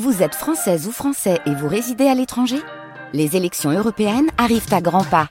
[0.00, 2.56] Vous êtes française ou français et vous résidez à l'étranger?
[3.12, 5.28] Les élections européennes arrivent à grands pas.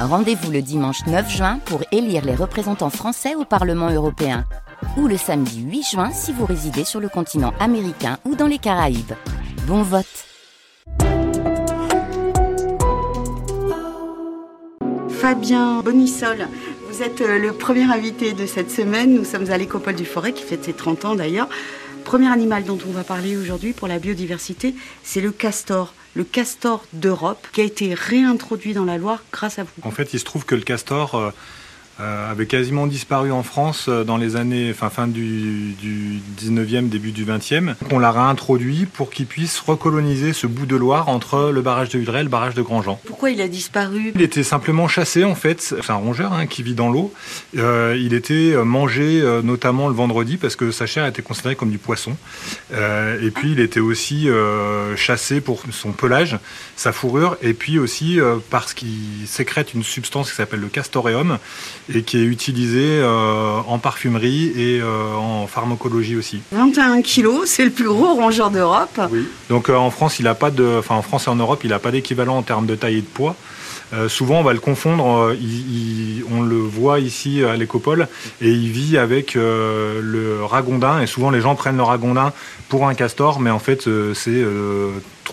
[0.00, 4.46] Rendez-vous le dimanche 9 juin pour élire les représentants français au Parlement européen.
[4.96, 8.56] Ou le samedi 8 juin si vous résidez sur le continent américain ou dans les
[8.56, 9.12] Caraïbes.
[9.66, 10.06] Bon vote
[15.10, 16.48] Fabien Bonissol,
[16.88, 19.14] vous êtes euh, le premier invité de cette semaine.
[19.14, 21.48] Nous sommes à l'Écopole du Forêt, qui fête ses 30 ans d'ailleurs
[22.08, 25.92] premier animal dont on va parler aujourd'hui pour la biodiversité, c'est le castor.
[26.14, 29.70] Le castor d'Europe qui a été réintroduit dans la Loire grâce à vous.
[29.82, 31.34] En fait, il se trouve que le castor
[32.00, 35.74] euh, euh, avait quasiment disparu en France euh, dans les années, enfin fin du,
[36.40, 37.74] 19e, début du 20e.
[37.90, 41.98] On l'a réintroduit pour qu'il puisse recoloniser ce bout de Loire entre le barrage de
[41.98, 42.98] Hudrel et le barrage de Grandjean.
[43.04, 44.12] Pourquoi il a disparu?
[44.14, 45.60] Il était simplement chassé en fait.
[45.60, 47.12] C'est un rongeur hein, qui vit dans l'eau.
[47.56, 51.78] Euh, il était mangé notamment le vendredi parce que sa chair était considérée comme du
[51.78, 52.16] poisson.
[52.72, 54.28] et puis il était aussi
[54.96, 56.38] chassé pour son pelage,
[56.76, 58.18] sa fourrure, et puis aussi
[58.50, 61.38] parce qu'il sécrète une substance qui s'appelle le castoreum
[61.94, 66.40] et qui est utilisé euh, en parfumerie et euh, en pharmacologie aussi.
[66.52, 69.00] 21 kilos, c'est le plus gros rongeur d'Europe.
[69.10, 69.26] Oui.
[69.48, 71.70] Donc euh, en France, il a pas de, enfin en France et en Europe, il
[71.70, 73.36] n'a pas d'équivalent en termes de taille et de poids.
[74.08, 75.34] souvent, on va le confondre.
[76.30, 78.06] on le voit ici à l'écopole
[78.42, 81.00] et il vit avec le ragondin.
[81.00, 82.32] Et souvent, les gens prennent le ragondin
[82.68, 84.44] pour un castor, mais en fait, c'est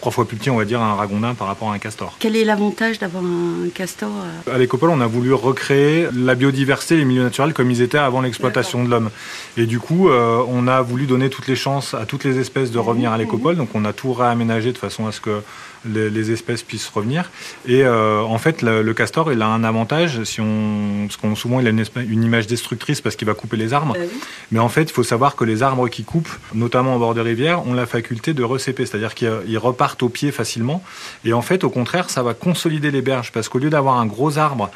[0.05, 2.15] trois fois plus petit, on va dire, un ragondin par rapport à un castor.
[2.19, 4.11] Quel est l'avantage d'avoir un castor
[4.47, 7.81] euh À l'écopole, on a voulu recréer la biodiversité et les milieux naturels comme ils
[7.81, 9.09] étaient avant l'exploitation de l'homme.
[9.57, 12.69] Et du coup, euh, on a voulu donner toutes les chances à toutes les espèces
[12.69, 13.55] de revenir à l'écopole.
[13.55, 15.41] Donc, on a tout réaménagé de façon à ce que
[15.87, 17.31] les, espèces puissent revenir.
[17.65, 21.59] Et euh, en fait, le, castor, il a un avantage, si on, parce qu'on souvent
[21.59, 23.95] il a une, image destructrice parce qu'il va couper les arbres.
[23.97, 24.03] Ah
[24.51, 27.21] Mais en fait, il faut savoir que les arbres qui coupent, notamment au bord des
[27.21, 30.83] rivières, ont la faculté de recéper, c'est-à-dire qu'ils repartent au pied facilement.
[31.23, 34.05] Et en fait, au contraire, ça va consolider les berges parce qu'au lieu d'avoir un
[34.05, 34.69] gros arbre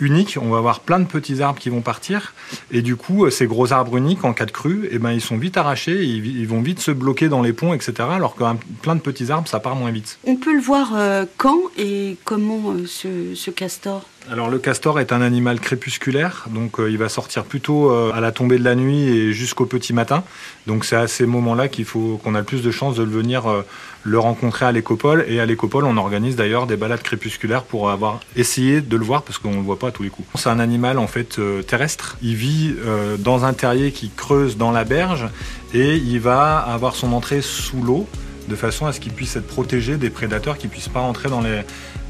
[0.00, 2.34] unique, on va avoir plein de petits arbres qui vont partir.
[2.70, 5.20] Et du coup, euh, ces gros arbres uniques, en cas de crue, eh ben, ils
[5.20, 7.94] sont vite arrachés, ils, vont vite se bloquer dans les ponts, etc.
[8.10, 8.44] Alors que
[8.82, 10.18] plein de petits arbres, ça part moins vite.
[10.24, 14.04] On peut le voir euh, quand et comment euh, ce castor?
[14.30, 18.20] Alors le castor est un animal crépusculaire, donc euh, il va sortir plutôt euh, à
[18.20, 20.24] la tombée de la nuit et jusqu'au petit matin.
[20.66, 23.46] Donc c'est à ces moments-là qu'il faut qu'on a le plus de chances de venir
[23.46, 23.62] euh,
[24.04, 25.24] le rencontrer à l'écopole.
[25.28, 29.22] Et à l'écopole, on organise d'ailleurs des balades crépusculaires pour avoir essayé de le voir
[29.22, 30.28] parce qu'on ne le voit pas à tous les coups.
[30.34, 32.16] C'est un animal en fait terrestre.
[32.22, 32.74] Il vit
[33.18, 35.26] dans un terrier qui creuse dans la berge
[35.74, 38.06] et il va avoir son entrée sous l'eau
[38.48, 41.40] de façon à ce qu'il puisse être protégé des prédateurs qui puissent pas entrer dans,
[41.40, 41.62] les,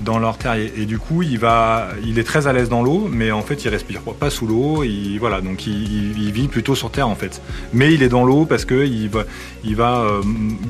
[0.07, 0.73] leur terrier.
[0.77, 3.65] Et du coup, il, va, il est très à l'aise dans l'eau, mais en fait,
[3.65, 4.85] il respire pas sous l'eau.
[4.85, 7.41] Il, voilà, donc il, vit plutôt sur terre en fait.
[7.73, 9.25] Mais il est dans l'eau parce qu'il va,
[9.65, 10.23] il va, euh,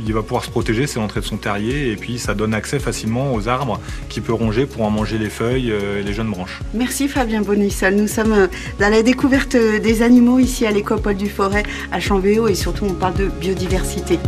[0.06, 2.78] il va pouvoir se protéger, c'est l'entrée de son terrier, et puis ça donne accès
[2.78, 6.30] facilement aux arbres qu'il peut ronger pour en manger les feuilles euh, et les jeunes
[6.30, 6.60] branches.
[6.74, 7.96] Merci Fabien Bonissal.
[7.96, 8.46] Nous sommes euh,
[8.80, 12.94] dans la découverte des animaux ici à l'écopole du Forêt à Chambéo et surtout on
[12.94, 14.18] parle de biodiversité.